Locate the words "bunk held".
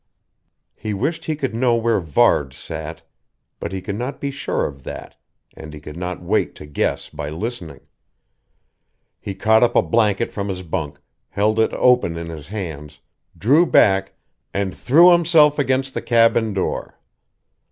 10.63-11.59